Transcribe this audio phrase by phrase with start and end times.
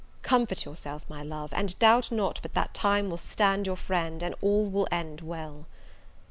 [0.23, 4.33] Comfort yourself, my love; and doubt not but that time will stand your friend, and
[4.41, 5.67] all will end well."